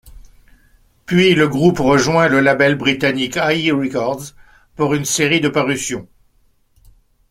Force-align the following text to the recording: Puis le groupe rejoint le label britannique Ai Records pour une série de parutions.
Puis 1.05 1.35
le 1.35 1.47
groupe 1.47 1.77
rejoint 1.77 2.27
le 2.27 2.39
label 2.39 2.73
britannique 2.73 3.37
Ai 3.37 3.71
Records 3.71 4.31
pour 4.75 4.95
une 4.95 5.05
série 5.05 5.41
de 5.41 5.47
parutions. 5.47 6.07